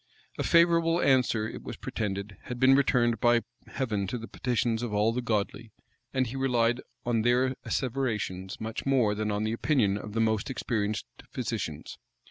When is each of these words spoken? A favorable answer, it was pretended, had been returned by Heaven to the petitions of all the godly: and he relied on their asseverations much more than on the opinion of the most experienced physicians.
A 0.39 0.43
favorable 0.43 0.99
answer, 0.99 1.47
it 1.47 1.61
was 1.61 1.77
pretended, 1.77 2.35
had 2.45 2.59
been 2.59 2.73
returned 2.73 3.19
by 3.19 3.43
Heaven 3.67 4.07
to 4.07 4.17
the 4.17 4.27
petitions 4.27 4.81
of 4.81 4.91
all 4.91 5.13
the 5.13 5.21
godly: 5.21 5.73
and 6.11 6.25
he 6.25 6.35
relied 6.35 6.81
on 7.05 7.21
their 7.21 7.53
asseverations 7.65 8.59
much 8.59 8.83
more 8.83 9.13
than 9.13 9.29
on 9.29 9.43
the 9.43 9.53
opinion 9.53 9.99
of 9.99 10.13
the 10.13 10.19
most 10.19 10.49
experienced 10.49 11.05
physicians. 11.29 11.99